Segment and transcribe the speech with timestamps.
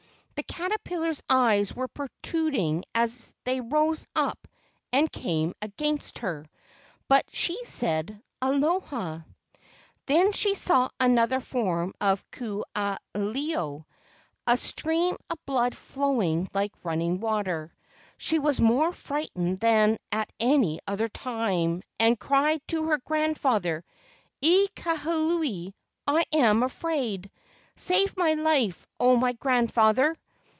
[0.33, 4.47] The caterpillars' eyes were protrud¬ ing as they rose up
[4.91, 6.47] and came against her,
[7.07, 9.19] but she said, "Aloha."
[10.07, 17.19] Then she saw another form of Ku aha ilo—a stream of blood flowing like running
[17.19, 17.71] water.
[18.17, 23.85] She was more frightened than at any other time, and cried to her grandfather:
[24.41, 25.75] "E Kahuli,
[26.07, 27.29] I am afraid!
[27.75, 30.15] Save my life, O my grandfather!"